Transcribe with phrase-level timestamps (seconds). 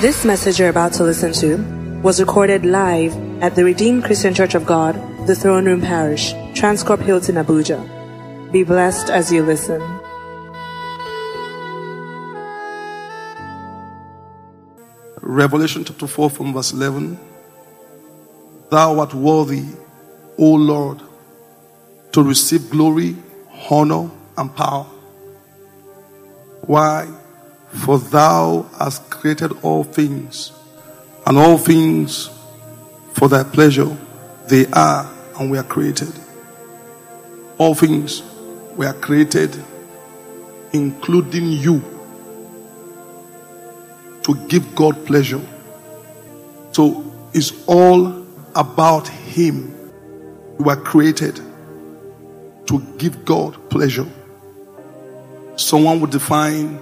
[0.00, 1.58] This message you're about to listen to
[2.00, 4.94] was recorded live at the Redeemed Christian Church of God,
[5.26, 7.78] the Throne Room Parish, Transcorp Hilton, Abuja.
[8.50, 9.82] Be blessed as you listen.
[15.20, 17.20] Revelation chapter 4 from verse 11.
[18.70, 19.66] Thou art worthy,
[20.38, 21.02] O Lord,
[22.12, 23.16] to receive glory,
[23.70, 24.86] honor, and power.
[26.62, 27.19] Why?
[27.72, 30.52] For thou hast created all things,
[31.26, 32.30] and all things
[33.14, 33.96] for thy pleasure
[34.48, 36.12] they are and we are created.
[37.58, 38.22] All things
[38.76, 39.56] were created,
[40.72, 41.82] including you,
[44.22, 45.40] to give God pleasure.
[46.72, 49.74] So it's all about Him.
[50.58, 51.40] You were created
[52.66, 54.06] to give God pleasure.
[55.56, 56.78] Someone would define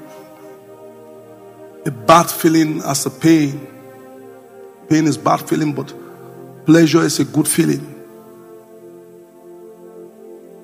[1.88, 3.66] a bad feeling as a pain.
[4.90, 5.90] Pain is bad feeling, but
[6.66, 7.82] pleasure is a good feeling.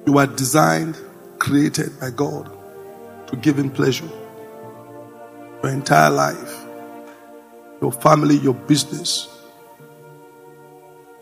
[0.07, 0.99] You are designed,
[1.39, 2.53] created by God
[3.29, 4.11] to give Him pleasure.
[5.63, 6.67] Your entire life,
[7.81, 9.27] your family, your business,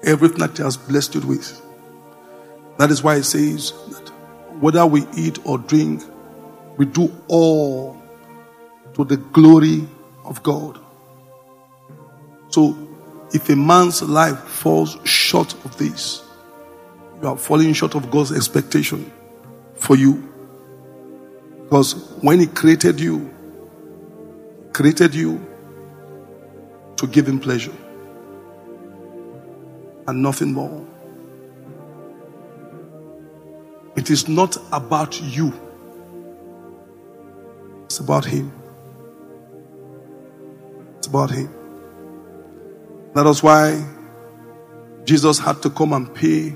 [0.03, 1.63] everything that He has blessed you with.
[2.79, 4.09] That is why He says that
[4.59, 6.03] whether we eat or drink,
[6.77, 8.03] we do all
[8.95, 9.87] to the glory
[10.25, 10.79] of God.
[12.51, 12.77] So,
[13.33, 16.23] if a man's life falls short of this,
[17.21, 19.11] you are falling short of God's expectation
[19.75, 20.29] for you.
[21.63, 23.33] Because when He created you,
[24.73, 25.45] created you
[26.97, 27.75] to give Him pleasure
[30.07, 30.87] and nothing more.
[33.97, 35.53] It is not about you,
[37.85, 38.62] it's about Him.
[41.13, 41.51] Him.
[43.15, 43.85] That is why
[45.05, 46.55] Jesus had to come and pay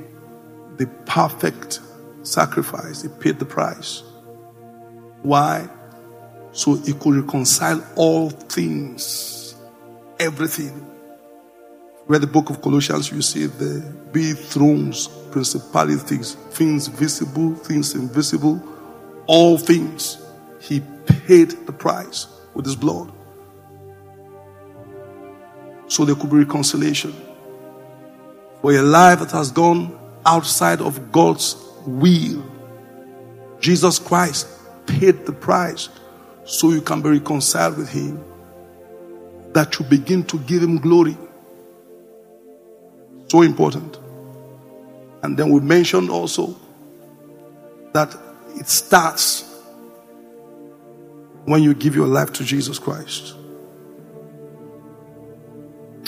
[0.77, 1.81] the perfect
[2.23, 3.03] sacrifice.
[3.03, 4.03] He paid the price.
[5.23, 5.69] Why?
[6.53, 9.55] So he could reconcile all things,
[10.19, 10.91] everything.
[12.07, 13.81] Read the book of Colossians, you see the
[14.13, 18.63] be thrones, principalities, things visible, things invisible,
[19.27, 20.19] all things.
[20.61, 23.13] He paid the price with his blood.
[25.97, 27.15] So there could be reconciliation.
[28.61, 32.45] For a life that has gone outside of God's will,
[33.61, 34.47] Jesus Christ
[34.85, 35.89] paid the price
[36.45, 38.23] so you can be reconciled with Him.
[39.55, 41.17] That you begin to give Him glory.
[43.29, 43.99] So important.
[45.23, 46.57] And then we mentioned also
[47.95, 48.15] that
[48.57, 49.51] it starts
[51.47, 53.35] when you give your life to Jesus Christ.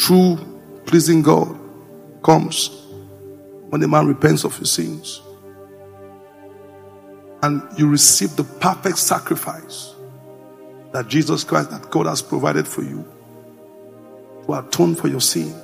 [0.09, 0.39] True
[0.87, 1.55] pleasing God
[2.23, 2.71] comes
[3.69, 5.21] when the man repents of his sins
[7.43, 9.95] and you receive the perfect sacrifice
[10.93, 13.05] that Jesus Christ, that God has provided for you
[14.47, 15.55] to atone for your sin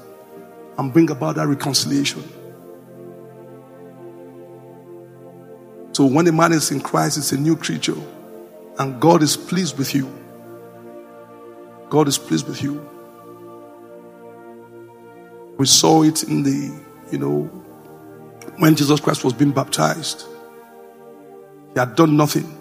[0.77, 2.23] and bring about that reconciliation.
[5.93, 7.97] So when a man is in Christ, it's a new creature,
[8.79, 10.13] and God is pleased with you.
[11.89, 12.91] God is pleased with you.
[15.57, 16.83] We saw it in the,
[17.13, 17.43] you know,
[18.59, 20.27] when Jesus Christ was being baptized.
[21.73, 22.61] He had done nothing.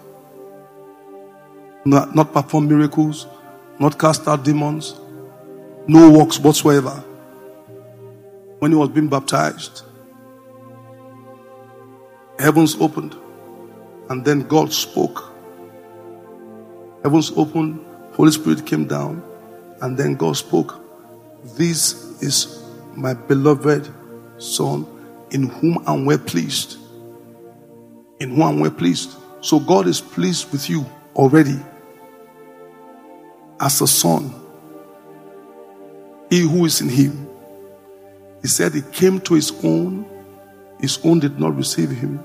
[1.84, 3.26] Not, not performed miracles,
[3.78, 4.94] not cast out demons,
[5.86, 7.02] no works whatsoever.
[8.58, 9.82] When he was being baptized,
[12.38, 13.14] heavens opened,
[14.08, 15.32] and then God spoke.
[17.02, 17.84] Heavens opened,
[18.14, 19.22] Holy Spirit came down,
[19.82, 20.80] and then God spoke.
[21.56, 22.63] This is
[22.96, 23.92] my beloved
[24.38, 24.86] Son,
[25.30, 26.78] in whom I'm well pleased.
[28.20, 29.10] In whom I'm well pleased.
[29.40, 31.58] So God is pleased with you already
[33.60, 34.34] as a son.
[36.30, 37.28] He who is in him.
[38.42, 40.04] He said he came to his own,
[40.80, 42.22] his own did not receive him.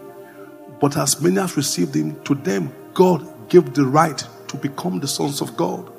[0.81, 5.07] But as many as received him, to them God gave the right to become the
[5.07, 5.91] sons of God,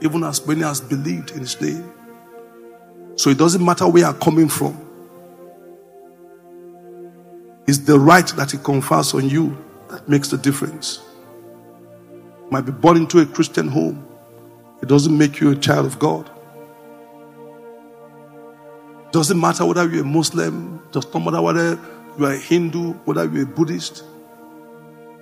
[0.00, 1.92] even as many as believed in his name.
[3.20, 4.80] So it doesn't matter where you're coming from.
[7.66, 9.58] It's the right that he confers on you
[9.90, 11.00] that makes the difference.
[12.10, 14.08] You might be born into a Christian home.
[14.80, 16.30] It doesn't make you a child of God.
[19.04, 21.78] It doesn't matter whether you're a Muslim, does not matter whether
[22.18, 24.02] you are a Hindu, whether you're a Buddhist,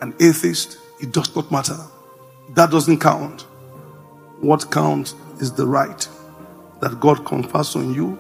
[0.01, 1.79] an atheist, it does not matter.
[2.51, 3.41] That doesn't count.
[4.39, 6.09] What counts is the right
[6.81, 8.13] that God confers on you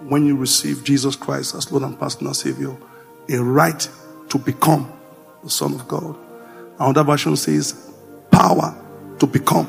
[0.00, 2.76] when you receive Jesus Christ as Lord and personal Savior,
[3.28, 3.88] a right
[4.28, 4.92] to become
[5.42, 6.16] the Son of God.
[6.78, 7.92] Another version says,
[8.30, 8.74] power
[9.18, 9.68] to become.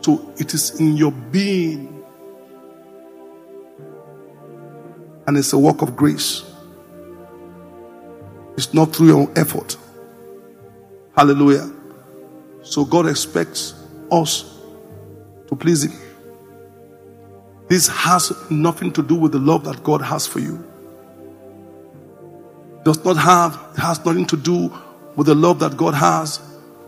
[0.00, 2.04] So it is in your being,
[5.26, 6.42] and it's a work of grace.
[8.56, 9.76] It's not through your own effort.
[11.16, 11.70] Hallelujah.
[12.62, 13.74] So God expects
[14.10, 14.58] us
[15.46, 16.01] to please Him.
[17.72, 20.62] This has nothing to do with the love that God has for you.
[22.84, 24.70] Does not have, has nothing to do
[25.16, 26.38] with the love that God has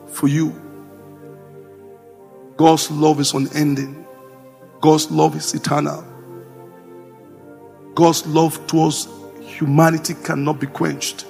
[0.08, 0.52] for you.
[2.58, 4.04] God's love is unending.
[4.82, 6.04] God's love is eternal.
[7.94, 9.08] God's love towards
[9.40, 11.24] humanity cannot be quenched.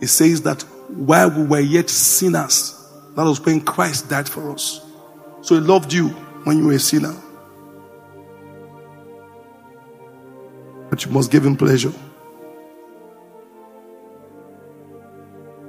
[0.00, 2.74] It says that while we were yet sinners,
[3.14, 4.84] that was when Christ died for us.
[5.42, 6.08] So he loved you
[6.42, 7.14] when you were a sinner.
[10.90, 11.92] But you must give him pleasure.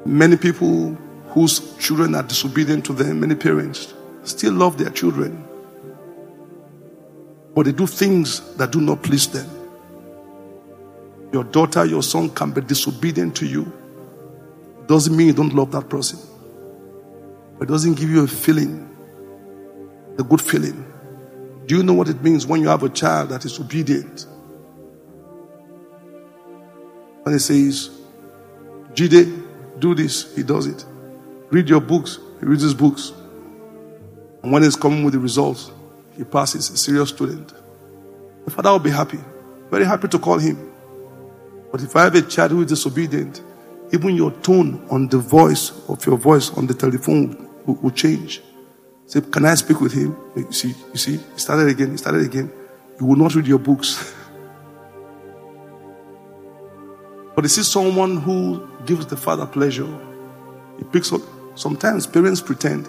[0.05, 0.95] Many people
[1.29, 3.93] whose children are disobedient to them, many parents
[4.23, 5.45] still love their children.
[7.53, 9.49] But they do things that do not please them.
[11.31, 13.71] Your daughter, your son can be disobedient to you.
[14.87, 16.19] Doesn't mean you don't love that person.
[17.57, 18.89] But it doesn't give you a feeling,
[20.17, 20.85] a good feeling.
[21.67, 24.25] Do you know what it means when you have a child that is obedient?
[27.29, 27.91] When he says,
[28.93, 30.83] Jide, do this, he does it.
[31.51, 33.13] Read your books, he reads his books.
[34.41, 35.71] And when he's coming with the results,
[36.17, 37.53] he passes, a serious student.
[38.45, 39.19] The father will be happy,
[39.69, 40.73] very happy to call him.
[41.71, 43.43] But if I have a child who is disobedient,
[43.93, 48.41] even your tone on the voice of your voice on the telephone will, will change.
[49.05, 50.17] Say, can I speak with him?
[50.35, 52.51] You see, you see, he started again, he started again.
[52.99, 54.15] You will not read your books.
[57.35, 59.87] but you see someone who gives the father pleasure.
[60.77, 61.21] He picks up.
[61.55, 62.87] Sometimes parents pretend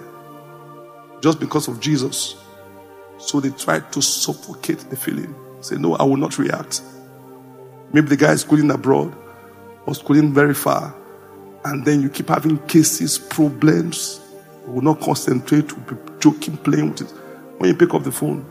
[1.21, 2.35] just because of Jesus.
[3.17, 5.35] So they try to suffocate the feeling.
[5.61, 6.81] Say, no, I will not react.
[7.93, 9.13] Maybe the guy is schooling abroad
[9.85, 10.95] or schooling very far.
[11.63, 14.19] And then you keep having cases, problems.
[14.65, 17.11] You will not concentrate, to be joking, playing with it.
[17.57, 18.49] When you pick up the phone,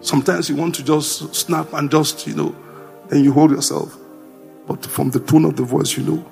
[0.00, 2.56] sometimes you want to just snap and just, you know,
[3.08, 3.96] then you hold yourself.
[4.70, 6.24] But from the tone of the voice, you know,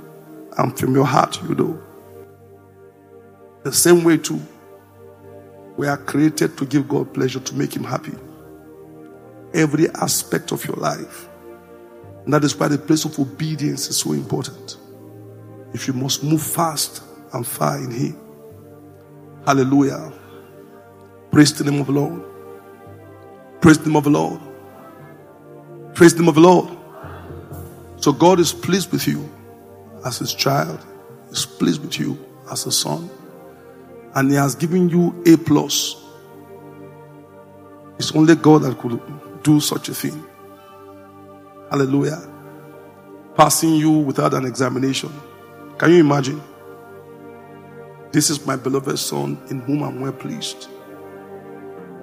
[0.59, 1.83] and from your heart, you know.
[3.65, 4.41] The same way, too,
[5.77, 8.13] we are created to give God pleasure, to make Him happy.
[9.55, 11.29] Every aspect of your life.
[12.25, 14.77] And that is why the place of obedience is so important.
[15.75, 17.03] If you must move fast
[17.33, 18.17] and far in Him.
[19.47, 20.13] Hallelujah.
[21.33, 22.23] Praise the name of the Lord.
[23.61, 24.41] Praise the name of the Lord.
[25.95, 26.78] Praise the name of the Lord.
[28.01, 29.29] So God is pleased with you
[30.05, 30.85] as his child.
[31.31, 32.19] He's pleased with you
[32.51, 33.11] as a son.
[34.15, 35.97] And he has given you A plus.
[37.99, 39.01] It's only God that could
[39.43, 40.25] do such a thing.
[41.71, 42.23] Hallelujah.
[43.37, 45.13] Passing you without an examination.
[45.77, 46.41] Can you imagine?
[48.13, 50.69] This is my beloved son in whom I'm well pleased.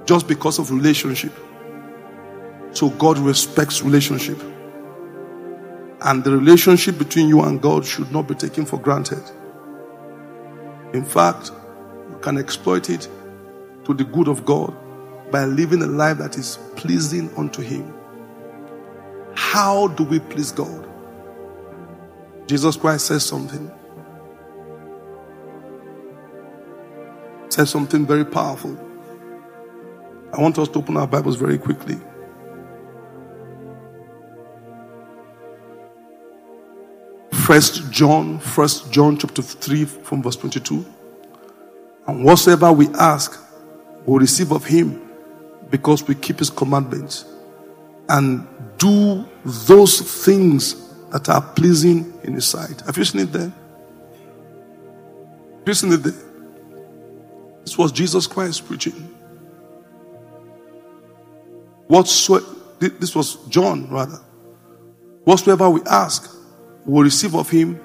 [0.05, 1.34] Just because of relationship.
[2.72, 4.39] So God respects relationship.
[6.02, 9.24] And the relationship between you and God should not be taken for granted.
[10.94, 11.52] In fact,
[12.10, 13.08] you can exploit it
[13.86, 14.75] to the good of God
[15.32, 17.94] by living a life that is pleasing unto Him.
[19.36, 20.88] How do we please God?
[22.48, 23.72] Jesus Christ says something.
[27.50, 28.78] Says something very powerful.
[30.34, 31.98] I want us to open our Bibles very quickly.
[37.46, 40.84] First John, First John chapter 3 from verse 22.
[42.08, 43.40] And whatsoever we ask,
[44.04, 45.00] we'll receive of him
[45.70, 47.25] because we keep his commandments
[48.10, 48.48] and
[48.80, 52.82] do those things that are pleasing in his sight.
[52.82, 53.54] Have you seen it there?
[55.60, 56.14] Have you seen it there?
[57.62, 59.16] This was Jesus Christ preaching.
[61.86, 62.46] Whatsoever,
[62.80, 64.20] this was John rather.
[65.25, 66.32] Whatsoever we ask,
[66.86, 67.80] will receive of him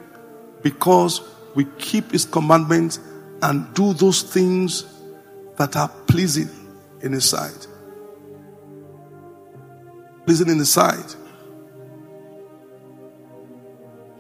[0.63, 1.21] because
[1.55, 3.01] we keep his commandments
[3.43, 4.85] and do those things
[5.57, 6.49] that are pleasing
[7.03, 7.67] in his sight.
[10.27, 11.17] Pleasing in his sight.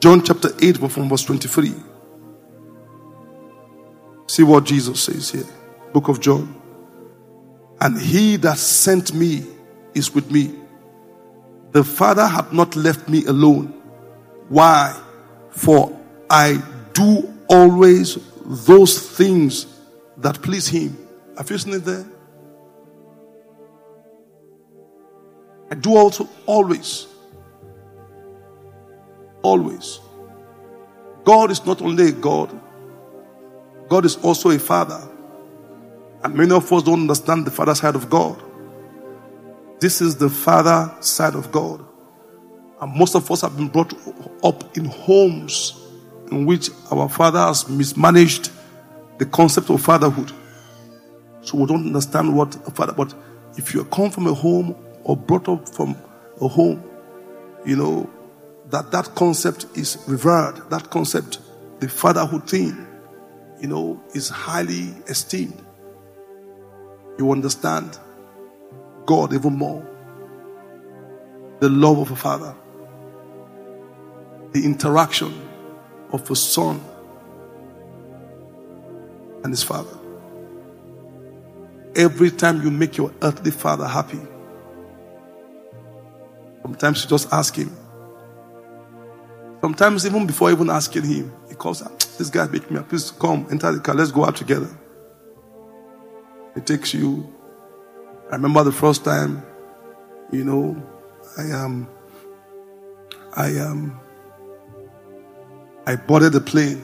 [0.00, 1.74] John chapter 8, from verse 23.
[4.26, 5.44] See what Jesus says here.
[5.92, 6.56] Book of John.
[7.80, 9.46] and he that sent me
[9.94, 10.54] is with me.
[11.72, 13.79] The Father hath not left me alone.
[14.50, 15.00] Why?
[15.50, 15.96] For
[16.28, 16.60] I
[16.92, 18.18] do always
[18.66, 19.66] those things
[20.16, 20.98] that please him.
[21.38, 22.04] Have you seen it there?
[25.70, 27.06] I do also always.
[29.42, 30.00] Always.
[31.22, 32.50] God is not only a God,
[33.88, 35.00] God is also a Father.
[36.24, 38.42] And many of us don't understand the Father side of God.
[39.78, 41.86] This is the Father side of God.
[42.80, 43.92] And most of us have been brought
[44.42, 45.74] up in homes
[46.30, 48.50] in which our father has mismanaged
[49.18, 50.32] the concept of fatherhood.
[51.42, 53.14] So we don't understand what a father, but
[53.56, 55.96] if you come from a home or brought up from
[56.40, 56.82] a home,
[57.66, 58.08] you know,
[58.70, 60.70] that that concept is revered.
[60.70, 61.40] That concept,
[61.80, 62.86] the fatherhood thing,
[63.60, 65.60] you know, is highly esteemed.
[67.18, 67.98] You understand
[69.04, 69.86] God even more.
[71.58, 72.54] The love of a father.
[74.52, 75.48] The interaction
[76.12, 76.80] of a son
[79.42, 79.96] and his father.
[81.96, 84.20] Every time you make your earthly father happy,
[86.62, 87.76] sometimes you just ask him.
[89.60, 92.88] Sometimes, even before even asking him, he calls out, This guy make me up.
[92.88, 94.68] Please come, enter the car, let's go out together.
[96.54, 97.32] He takes you.
[98.30, 99.42] I remember the first time,
[100.32, 100.82] you know,
[101.36, 101.88] I am, um,
[103.34, 104.00] I am, um,
[105.90, 106.80] I boarded the plane.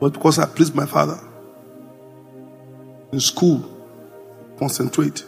[0.00, 1.16] But because I pleased my father,
[3.12, 3.64] in school,
[4.58, 5.24] concentrate,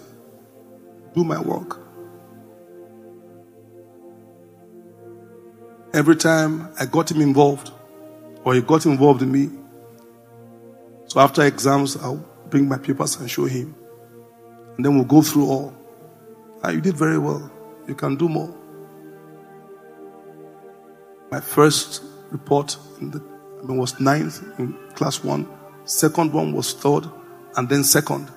[1.15, 1.79] do my work.
[5.95, 7.71] Every time I got him involved,
[8.43, 9.49] or he got involved in me,
[11.07, 13.77] so after exams, I'll bring my papers and show him.
[14.77, 15.73] And then we'll go through all.
[16.65, 17.49] Ah, you did very well.
[17.87, 18.53] You can do more.
[21.31, 23.23] My first report the,
[23.63, 25.49] was ninth in class one.
[25.85, 27.07] Second one was third,
[27.57, 28.31] and then second.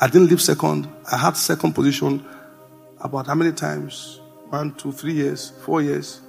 [0.00, 0.88] I didn't leave second.
[1.10, 2.24] I had second position
[3.00, 4.20] about how many times?
[4.48, 6.20] One, two, three years, four years.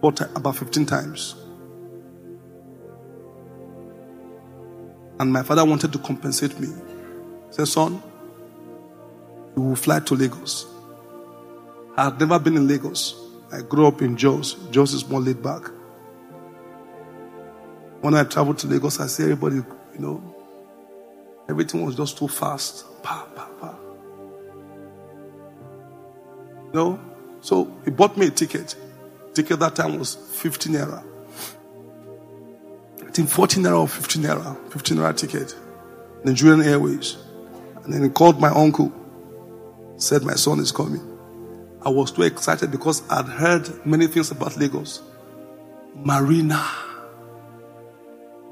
[0.00, 1.36] But uh, about 15 times.
[5.20, 6.68] And my father wanted to compensate me.
[6.68, 8.02] He said, Son,
[9.56, 10.66] you will fly to Lagos.
[11.96, 13.21] I had never been in Lagos.
[13.52, 14.54] I grew up in Jos.
[14.70, 15.68] Jos is more laid back.
[18.00, 20.34] When I traveled to Lagos, I see everybody, you know,
[21.48, 22.84] everything was just too fast.
[23.02, 23.74] Pa, pa, pa.
[26.66, 27.00] You know?
[27.42, 28.74] So he bought me a ticket.
[29.34, 31.04] Ticket that time was 15 naira.
[33.06, 34.72] I think 14 naira or 15 naira.
[34.72, 35.54] 15 naira ticket.
[36.24, 37.16] Nigerian Airways.
[37.84, 38.92] And then he called my uncle.
[39.96, 41.11] Said my son is coming.
[41.84, 45.02] I was too excited because I'd heard many things about Lagos.
[45.96, 46.64] Marina,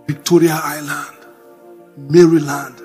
[0.06, 1.16] Victoria Island,
[1.96, 2.80] Maryland,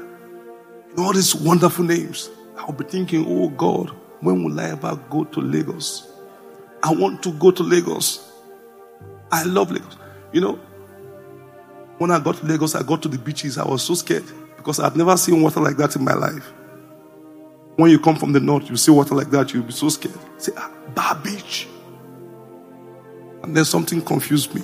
[0.97, 2.29] all these wonderful names.
[2.57, 3.89] I'll be thinking, oh God,
[4.21, 6.11] when will I ever go to Lagos?
[6.83, 8.31] I want to go to Lagos.
[9.31, 9.97] I love Lagos.
[10.31, 10.59] You know,
[11.97, 13.57] when I got to Lagos, I got to the beaches.
[13.57, 14.25] I was so scared
[14.57, 16.53] because I'd never seen water like that in my life.
[17.75, 20.17] When you come from the north, you see water like that, you'll be so scared.
[20.37, 21.67] Say, ah, Bar Beach.
[23.43, 24.61] And then something confused me.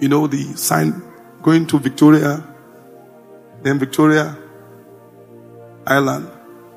[0.00, 1.00] You know, the sign
[1.42, 2.44] going to Victoria,
[3.62, 4.36] then Victoria
[5.86, 6.28] Island,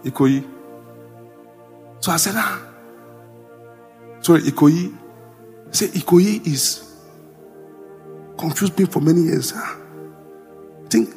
[0.03, 0.47] Ikoyi.
[1.99, 2.61] So I said, ah,
[4.21, 4.95] sorry, Ikoyi.
[5.71, 6.95] Say Ikoyi is
[8.37, 9.53] confused me for many years.
[9.55, 9.77] Ah.
[10.89, 11.09] Think,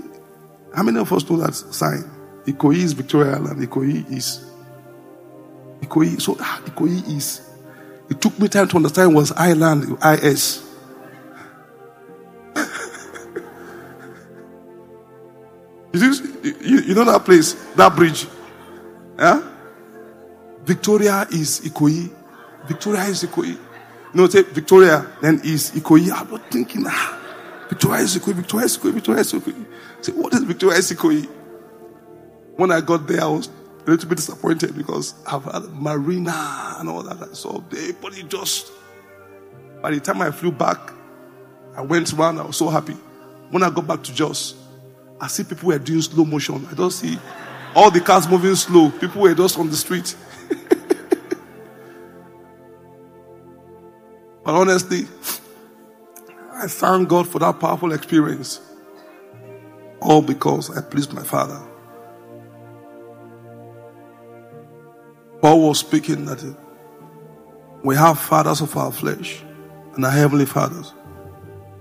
[0.75, 2.18] how many of us know that sign?
[2.49, 3.61] Ikoyi is Victoria Island.
[3.67, 4.45] Ikoyi is.
[5.83, 6.21] Ikoyi.
[6.21, 7.43] So ah, Ikoyi is.
[8.11, 10.65] It took me time to understand was island, IS.
[15.93, 16.15] you,
[16.63, 18.27] you, you know that place, that bridge?
[19.19, 19.43] Yeah?
[20.65, 22.11] Victoria is Ikoyi.
[22.67, 23.59] Victoria is Ikoyi.
[24.15, 26.11] No, say Victoria, then is Ikoyi.
[26.11, 27.21] I'm not thinking, ah,
[27.69, 29.67] Victoria is Ikoyi, Victoria is Ikoyi, Victoria is Ikoyi.
[30.01, 31.29] Say, what is Victoria is Ikoyi?
[32.59, 33.47] When I got there, I was
[33.87, 37.37] a little bit disappointed because I've had marina and all that.
[37.37, 38.73] So everybody just,
[39.81, 40.93] by the time I flew back,
[41.77, 42.95] I went around, I was so happy.
[43.53, 44.57] When I got back to Jos,
[45.21, 46.67] I see people were doing slow motion.
[46.69, 47.17] I don't see
[47.77, 48.91] all the cars moving slow.
[48.91, 50.17] People were just on the street.
[54.43, 55.07] but honestly,
[56.55, 58.61] I thank God for that powerful experience.
[60.01, 61.68] All because I pleased my Father.
[65.41, 66.53] Paul was speaking that uh,
[67.85, 69.43] we have fathers of our flesh
[69.95, 70.93] and our heavenly fathers.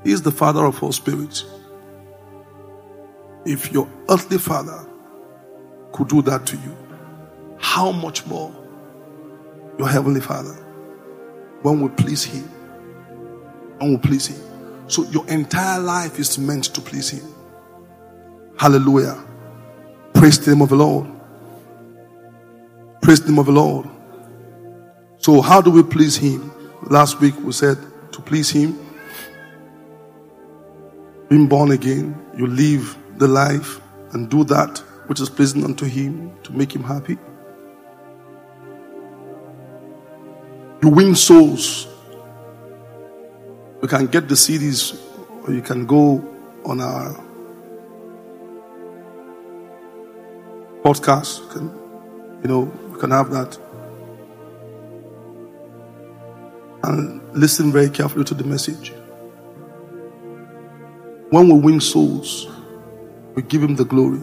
[0.03, 1.43] He is the father of all spirits.
[3.45, 4.85] If your earthly father
[5.91, 6.77] could do that to you,
[7.57, 8.53] how much more
[9.79, 10.53] your heavenly father
[11.63, 12.43] when we please him?
[13.79, 14.41] When we please him.
[14.87, 17.27] So your entire life is meant to please him.
[18.57, 19.23] Hallelujah.
[20.13, 21.16] Praise the name of the Lord.
[23.01, 23.87] Praise the name of the Lord.
[25.19, 26.51] So, how do we please Him?
[26.89, 27.77] Last week we said
[28.11, 28.77] to please Him,
[31.29, 33.81] being born again, you live the life
[34.13, 34.77] and do that
[35.07, 37.17] which is pleasing unto Him to make Him happy.
[40.81, 41.87] You win souls.
[43.81, 44.99] You can get the CDs,
[45.43, 46.23] or you can go
[46.65, 47.13] on our
[50.83, 51.41] podcast.
[51.41, 51.63] You, can,
[52.43, 53.59] you know, you can have that.
[56.83, 58.91] And listen very carefully to the message.
[61.29, 62.47] When we win souls,
[63.35, 64.21] we give Him the glory.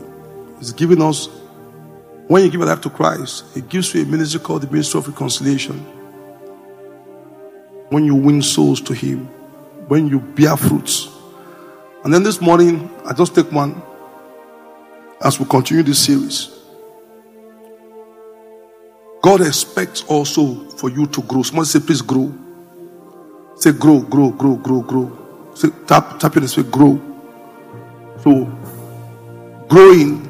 [0.58, 1.28] He's giving us,
[2.26, 4.98] when you give your life to Christ, He gives you a ministry called the Ministry
[4.98, 5.78] of Reconciliation.
[7.90, 9.26] When you win souls to Him,
[9.86, 11.10] when you bear fruits.
[12.02, 13.80] And then this morning, I just take one
[15.22, 16.63] as we continue this series.
[19.24, 21.42] God expects also for you to grow.
[21.42, 22.30] Someone say, please grow.
[23.56, 25.50] Say, grow, grow, grow, grow, grow.
[25.54, 27.00] Say, tap, tap and say, grow.
[28.22, 28.44] So,
[29.66, 30.28] growing,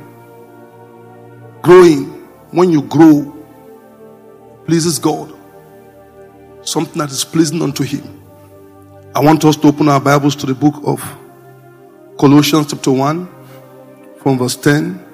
[1.60, 2.04] growing,
[2.52, 3.36] when you grow,
[4.64, 5.34] pleases God.
[6.62, 8.22] Something that is pleasing unto Him.
[9.12, 11.02] I want us to open our Bibles to the book of
[12.16, 13.28] Colossians, chapter 1,
[14.20, 15.04] from verse 10.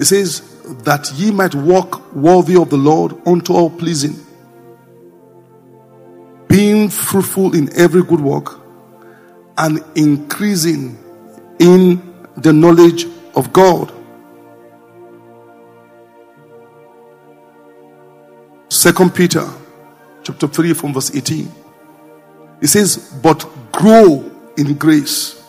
[0.00, 4.16] It says, That ye might walk worthy of the Lord unto all pleasing,
[6.48, 8.60] being fruitful in every good work,
[9.58, 10.98] and increasing
[11.58, 13.92] in the knowledge of God.
[18.68, 19.48] Second Peter
[20.24, 21.50] chapter 3 from verse 18.
[22.60, 25.42] It says, But grow in grace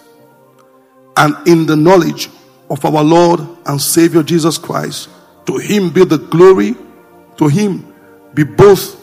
[1.17, 2.29] and in the knowledge
[2.69, 5.09] of our Lord and Savior Jesus Christ.
[5.47, 6.75] To him be the glory,
[7.37, 7.93] to him
[8.33, 9.01] be both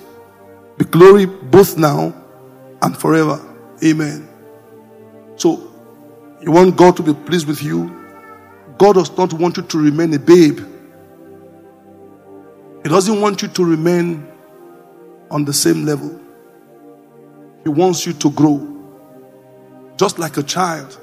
[0.78, 2.14] the glory both now
[2.80, 3.40] and forever.
[3.84, 4.28] Amen.
[5.36, 5.72] So,
[6.40, 8.02] you want God to be pleased with you?
[8.78, 10.60] God does not want you to remain a babe.
[12.82, 14.26] He doesn't want you to remain
[15.30, 16.20] on the same level.
[17.62, 18.68] He wants you to grow.
[19.96, 20.98] Just like a child.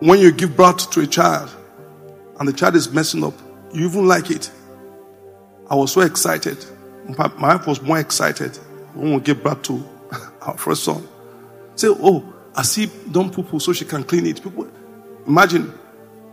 [0.00, 1.54] When you give birth to a child
[2.38, 3.34] and the child is messing up,
[3.70, 4.50] you even like it.
[5.68, 6.64] I was so excited.
[7.18, 8.56] My wife was more excited
[8.94, 9.84] when we gave birth to
[10.40, 11.06] our first son.
[11.74, 12.24] Say, oh,
[12.56, 14.42] I see poo poo so she can clean it.
[14.42, 14.68] People,
[15.26, 15.70] imagine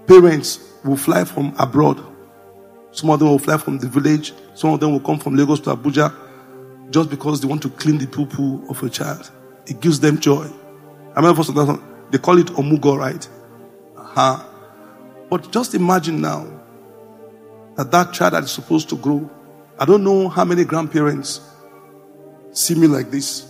[0.07, 2.01] parents will fly from abroad.
[2.91, 4.33] Some of them will fly from the village.
[4.55, 6.15] Some of them will come from Lagos to Abuja
[6.89, 9.29] just because they want to clean the poo poo of a child.
[9.65, 10.49] It gives them joy.
[11.13, 11.53] I remember first
[12.11, 13.27] they call it omugo, right?
[14.17, 16.47] But just imagine now
[17.75, 19.29] that that child that is supposed to grow.
[19.79, 21.41] I don't know how many grandparents
[22.51, 23.45] see me like this.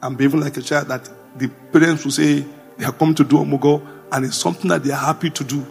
[0.00, 2.44] I'm behaving like a child that the parents will say
[2.78, 5.66] they have come to do omugo and it's something that they are happy to do.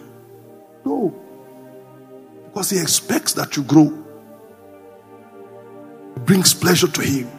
[0.84, 1.14] No.
[2.44, 4.04] Because he expects that you grow.
[6.16, 7.30] It brings pleasure to him.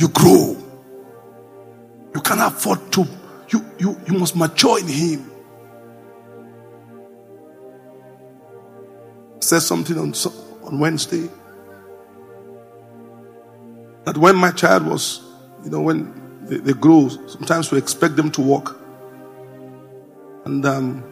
[0.00, 0.56] You grow.
[2.14, 3.06] You can afford to,
[3.48, 5.30] you, you, you must mature in him.
[9.46, 10.12] said something on,
[10.64, 11.28] on Wednesday
[14.04, 15.22] that when my child was,
[15.64, 16.12] you know, when
[16.46, 18.78] they, they grow, sometimes we expect them to walk.
[20.44, 21.04] And um,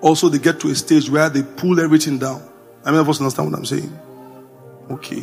[0.00, 2.42] also they get to a stage where they pull everything down.
[2.84, 3.98] I mean, of us understand what I'm saying.
[4.90, 5.22] Okay.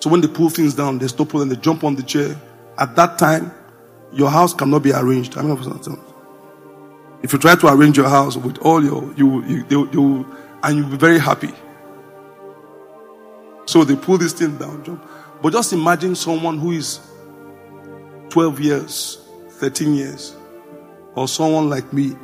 [0.00, 2.36] So when they pull things down, they stop pulling, they jump on the chair.
[2.78, 3.52] At that time,
[4.12, 5.36] your house cannot be arranged.
[5.36, 5.56] I mean.
[7.22, 10.26] If you try to arrange your house with all your, you, you, they, they will,
[10.62, 11.52] and you'll be very happy.
[13.66, 15.04] So they pull this thing down, jump.
[15.40, 17.00] But just imagine someone who is
[18.30, 20.36] 12 years, 13 years,
[21.14, 22.16] or someone like me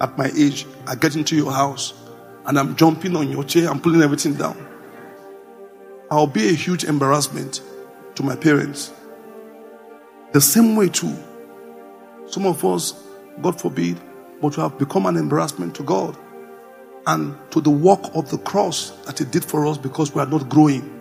[0.00, 0.66] at my age.
[0.86, 1.94] I get into your house
[2.46, 4.56] and I'm jumping on your chair I'm pulling everything down.
[6.10, 7.60] I'll be a huge embarrassment
[8.14, 8.92] to my parents.
[10.32, 11.16] The same way, too,
[12.26, 13.04] some of us,
[13.40, 14.00] God forbid,
[14.40, 16.16] but we have become an embarrassment to God
[17.06, 20.26] and to the work of the cross that He did for us because we are
[20.26, 20.92] not growing.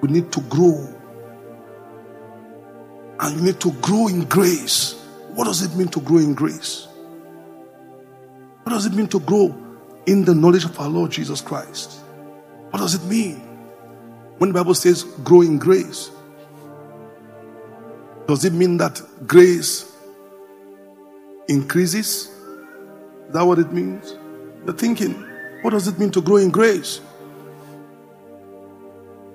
[0.00, 0.86] We need to grow.
[3.20, 4.94] And you need to grow in grace.
[5.34, 6.88] What does it mean to grow in grace?
[8.62, 9.56] What does it mean to grow
[10.06, 12.00] in the knowledge of our Lord Jesus Christ?
[12.70, 13.36] What does it mean?
[14.38, 16.10] When the Bible says grow in grace,
[18.30, 19.92] does it mean that grace
[21.48, 22.28] increases?
[23.26, 24.14] Is that what it means?
[24.66, 25.14] The thinking.
[25.62, 27.00] What does it mean to grow in grace?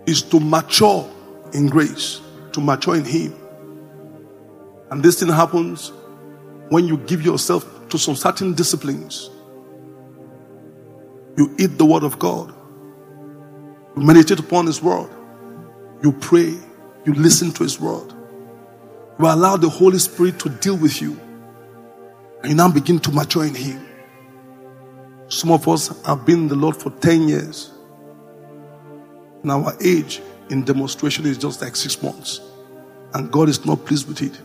[0.06, 1.12] Is to mature
[1.54, 2.22] in grace,
[2.54, 3.36] to mature in Him.
[4.92, 5.92] And this thing happens
[6.70, 9.30] when you give yourself to some certain disciplines.
[11.38, 12.56] You eat the Word of God,
[13.98, 15.10] you meditate upon His Word,
[16.02, 16.56] you pray,
[17.04, 18.15] you listen to His Word,
[19.20, 21.20] you allow the Holy Spirit to deal with you,
[22.42, 23.86] and you now begin to mature in Him.
[25.28, 27.72] Some of us have been in the Lord for 10 years.
[29.42, 32.42] And our age in demonstration is just like six months.
[33.14, 34.40] And God is not pleased with it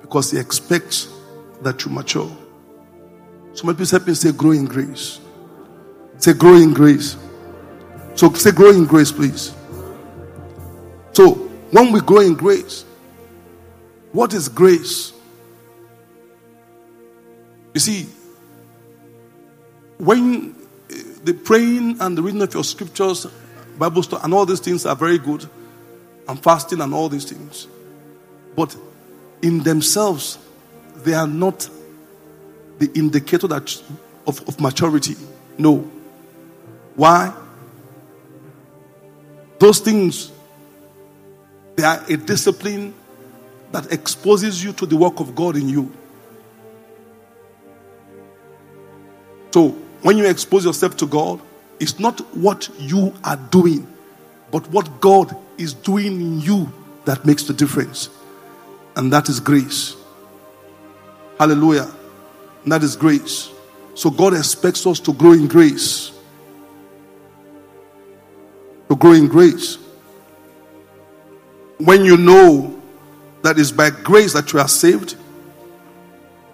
[0.00, 1.08] because He expects
[1.62, 2.30] that you mature.
[3.54, 5.20] So maybe help me say, grow in grace.
[6.18, 7.16] Say, grow in grace.
[8.14, 9.54] So say, grow in grace, please.
[11.12, 11.34] So
[11.70, 12.84] when we grow in grace,
[14.14, 15.12] what is grace?
[17.74, 18.06] You see,
[19.98, 20.54] when
[20.88, 23.26] eh, the praying and the reading of your scriptures,
[23.76, 25.44] Bible study, and all these things are very good,
[26.28, 27.66] and fasting and all these things,
[28.54, 28.76] but
[29.42, 30.38] in themselves,
[30.98, 31.68] they are not
[32.78, 33.82] the indicator that
[34.28, 35.16] of, of maturity.
[35.58, 35.90] No.
[36.94, 37.34] Why?
[39.58, 40.30] Those things,
[41.74, 42.94] they are a discipline
[43.74, 45.92] that exposes you to the work of God in you.
[49.50, 49.70] So,
[50.02, 51.40] when you expose yourself to God,
[51.80, 53.84] it's not what you are doing,
[54.52, 56.72] but what God is doing in you
[57.04, 58.10] that makes the difference.
[58.94, 59.96] And that is grace.
[61.40, 61.92] Hallelujah.
[62.62, 63.50] And that is grace.
[63.96, 66.12] So God expects us to grow in grace.
[68.88, 69.78] To grow in grace.
[71.78, 72.80] When you know
[73.44, 75.16] that it's by grace that you are saved,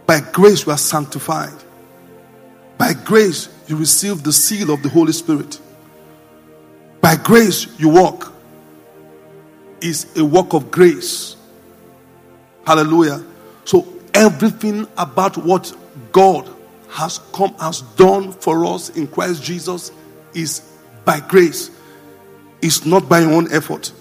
[0.07, 1.55] by grace you are sanctified,
[2.77, 5.61] by grace you receive the seal of the Holy Spirit,
[7.01, 8.33] by grace you walk,
[9.81, 11.37] is a work of grace.
[12.67, 13.25] Hallelujah.
[13.65, 15.73] So everything about what
[16.11, 16.53] God
[16.91, 19.93] has come has done for us in Christ Jesus
[20.35, 20.69] is
[21.05, 21.71] by grace.
[22.61, 23.93] It's not by your own effort.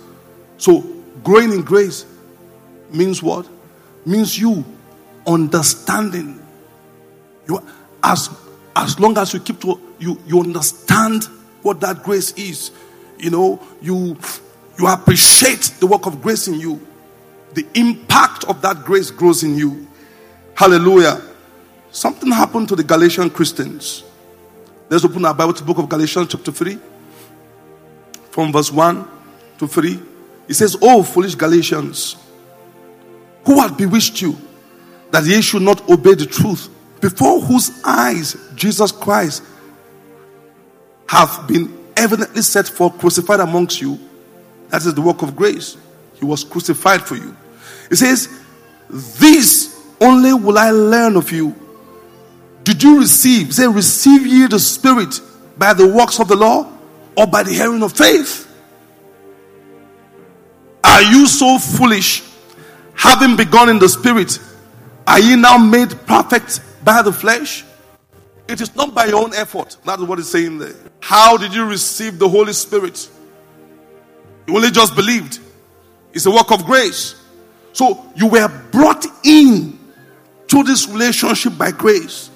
[0.57, 0.81] So
[1.23, 2.07] growing in grace
[2.93, 3.47] means what?
[4.05, 4.63] Means you
[5.25, 6.41] understanding.
[7.47, 7.61] You
[8.03, 8.29] as
[8.75, 11.25] as long as you keep to you you understand
[11.61, 12.71] what that grace is.
[13.17, 14.17] You know, you
[14.77, 16.85] you appreciate the work of grace in you.
[17.53, 19.87] The impact of that grace grows in you.
[20.55, 21.21] Hallelujah.
[21.91, 24.03] Something happened to the Galatian Christians.
[24.89, 26.77] Let's open our Bible to book of Galatians, chapter 3,
[28.31, 29.07] from verse 1
[29.59, 29.99] to 3.
[30.47, 32.15] It says, Oh, foolish Galatians,
[33.45, 34.37] who had bewitched you
[35.11, 36.69] that ye should not obey the truth,
[37.01, 39.43] before whose eyes Jesus Christ
[41.07, 43.99] hath been evidently set for crucified amongst you?
[44.69, 45.77] That is the work of grace.
[46.15, 47.35] He was crucified for you.
[47.89, 48.29] He says,
[48.89, 51.55] This only will I learn of you.
[52.63, 53.53] Did you receive?
[53.53, 55.19] Say, receive ye the Spirit
[55.57, 56.71] by the works of the law
[57.17, 58.45] or by the hearing of faith?
[60.83, 62.23] Are you so foolish?
[62.99, 64.37] Having begun in the Spirit,
[65.07, 67.63] are ye now made perfect by the flesh?
[68.45, 69.77] It is not by your own effort.
[69.85, 70.73] That's what it's saying there.
[70.99, 73.09] How did you receive the Holy Spirit?
[74.45, 75.39] You only just believed.
[76.11, 77.15] It's a work of grace.
[77.71, 79.79] So you were brought in
[80.47, 82.29] to this relationship by grace.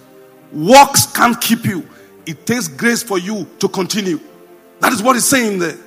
[0.53, 1.85] Works can't keep you.
[2.25, 4.21] It takes grace for you to continue.
[4.79, 5.77] That is what he's saying there.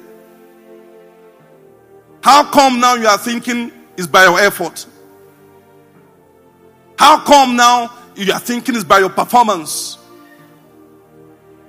[2.22, 4.86] How come now you are thinking is by your effort?
[6.98, 9.98] How come now you are thinking is by your performance?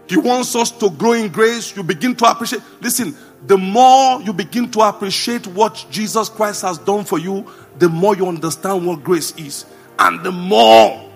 [0.08, 1.76] He wants us to grow in grace.
[1.76, 2.62] You begin to appreciate.
[2.80, 7.46] Listen, the more you begin to appreciate what Jesus Christ has done for you,
[7.78, 9.66] the more you understand what grace is
[10.00, 11.12] and the more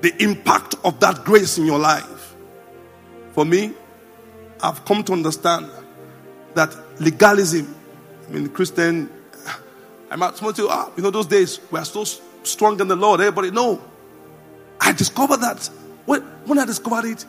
[0.00, 2.34] the impact of that grace in your life.
[3.32, 3.72] For me,
[4.62, 5.70] I've come to understand
[6.54, 7.74] that legalism,
[8.28, 9.10] I mean, Christian,
[10.14, 12.04] I might someone say, ah, you know, those days we are so
[12.44, 13.20] strong in the Lord.
[13.20, 13.82] Everybody know.
[14.80, 15.68] I discovered that
[16.04, 17.24] when, when I discovered it,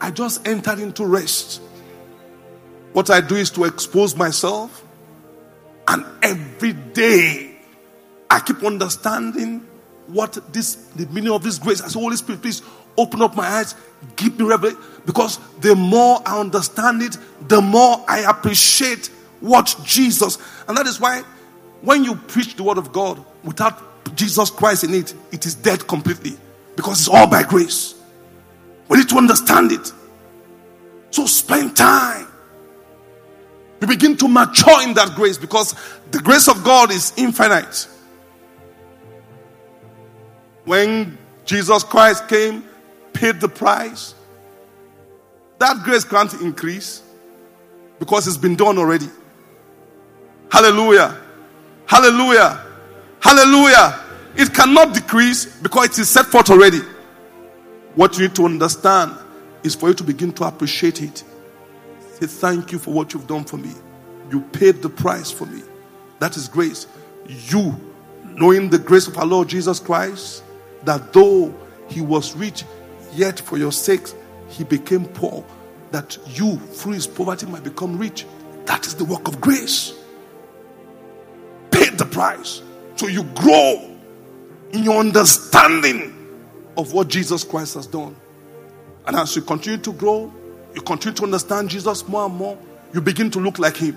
[0.00, 1.60] I just entered into rest.
[2.92, 4.84] What I do is to expose myself,
[5.88, 7.56] and every day
[8.30, 9.66] I keep understanding
[10.06, 11.82] what this the meaning of this grace.
[11.82, 12.62] I say, Holy Spirit, please
[12.96, 13.74] open up my eyes,
[14.14, 14.80] give me revelation.
[15.04, 17.16] Because the more I understand it,
[17.48, 19.08] the more I appreciate
[19.40, 20.38] what Jesus.
[20.68, 21.24] And that is why
[21.82, 25.86] when you preach the word of God without Jesus Christ in it, it is dead
[25.86, 26.36] completely.
[26.76, 27.94] Because it's all by grace.
[28.88, 29.92] We need to understand it.
[31.10, 32.26] So spend time.
[33.80, 35.74] We begin to mature in that grace because
[36.10, 37.88] the grace of God is infinite.
[40.64, 42.64] When Jesus Christ came,
[43.12, 44.14] paid the price,
[45.58, 47.02] that grace can't increase
[47.98, 49.08] because it's been done already.
[50.50, 51.16] Hallelujah.
[51.90, 52.64] Hallelujah.
[53.18, 53.98] Hallelujah.
[54.36, 56.78] It cannot decrease because it is set forth already.
[57.96, 59.18] What you need to understand
[59.64, 61.24] is for you to begin to appreciate it.
[62.12, 63.72] Say, Thank you for what you've done for me.
[64.30, 65.62] You paid the price for me.
[66.20, 66.86] That is grace.
[67.26, 67.74] You,
[68.24, 70.44] knowing the grace of our Lord Jesus Christ,
[70.84, 71.52] that though
[71.88, 72.62] he was rich,
[73.14, 74.14] yet for your sakes
[74.48, 75.44] he became poor,
[75.90, 78.26] that you, through his poverty, might become rich.
[78.66, 79.99] That is the work of grace.
[81.80, 82.60] Paid the price.
[82.96, 83.96] So you grow
[84.72, 86.14] in your understanding
[86.76, 88.14] of what Jesus Christ has done.
[89.06, 90.30] And as you continue to grow,
[90.74, 92.58] you continue to understand Jesus more and more,
[92.92, 93.96] you begin to look like him.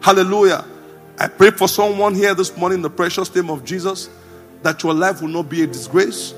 [0.00, 0.64] Hallelujah.
[1.18, 4.08] I pray for someone here this morning in the precious name of Jesus
[4.62, 6.32] that your life will not be a disgrace.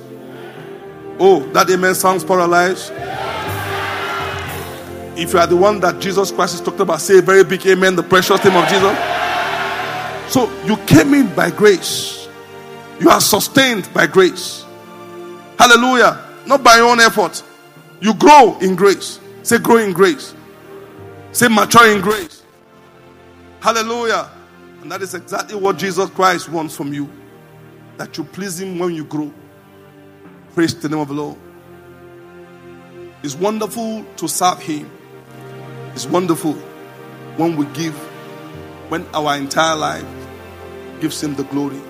[1.20, 2.90] Oh, that amen sounds paralyzed.
[5.16, 7.64] If you are the one that Jesus Christ is talking about, say a very big
[7.64, 9.23] amen, the precious name of Jesus.
[10.34, 12.26] So you came in by grace.
[12.98, 14.64] You are sustained by grace.
[15.56, 16.24] Hallelujah.
[16.44, 17.40] Not by your own effort.
[18.00, 19.20] You grow in grace.
[19.44, 20.34] Say grow in grace.
[21.30, 22.42] Say mature in grace.
[23.60, 24.28] Hallelujah.
[24.82, 27.08] And that is exactly what Jesus Christ wants from you.
[27.96, 29.32] That you please Him when you grow.
[30.52, 31.38] Praise the name of the Lord.
[33.22, 34.90] It's wonderful to serve Him.
[35.92, 36.54] It's wonderful
[37.36, 37.94] when we give,
[38.88, 40.04] when our entire life
[41.00, 41.80] gives Him the glory.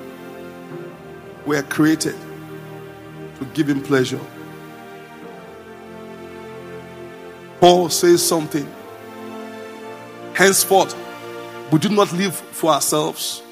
[1.47, 2.17] We are created
[3.39, 4.21] to give Him pleasure.
[7.61, 8.69] Paul says something.
[10.35, 10.97] Henceforth,
[11.71, 13.43] we do not live for ourselves,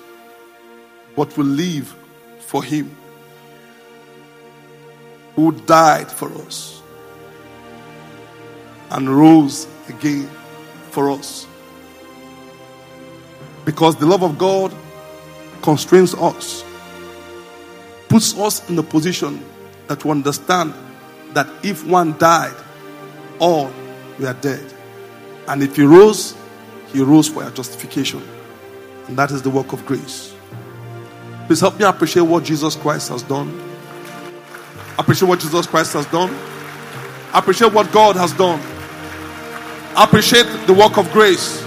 [1.16, 1.94] but we live
[2.40, 2.94] for Him
[5.34, 6.82] who died for us
[8.90, 10.28] and rose again
[10.90, 11.46] for us.
[13.64, 14.74] Because the love of God
[15.62, 16.64] constrains us,
[18.08, 19.44] puts us in the position
[19.88, 20.74] that we understand
[21.32, 22.54] that if one died,
[23.38, 23.70] all
[24.18, 24.72] we are dead.
[25.48, 26.36] And if he rose,
[26.92, 28.22] he rose for our justification.
[29.08, 30.34] And that is the work of grace.
[31.46, 33.60] Please help me appreciate what Jesus Christ has done.
[34.98, 36.34] Appreciate what Jesus Christ has done.
[37.34, 38.60] Appreciate what God has done.
[39.96, 41.62] Appreciate the work of grace.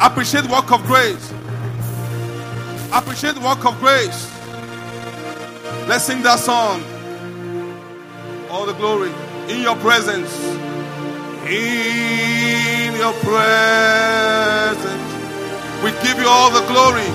[0.00, 1.32] Appreciate the work of grace.
[2.92, 4.30] Appreciate the work of grace.
[5.88, 6.82] Let's sing that song.
[8.50, 9.12] All the glory
[9.48, 10.32] in your presence.
[11.46, 15.06] In your presence.
[15.84, 17.06] We give you all the glory.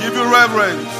[0.00, 0.99] Give you reverence.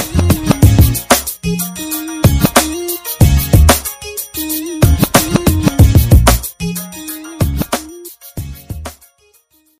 [1.43, 1.80] Thank you.